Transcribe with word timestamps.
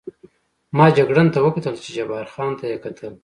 ما 0.77 0.85
جګړن 0.97 1.27
ته 1.33 1.39
وکتل، 1.45 1.75
چې 1.83 1.89
جبار 1.97 2.25
خان 2.33 2.51
ته 2.59 2.63
یې 2.71 2.77
کتل. 2.83 3.13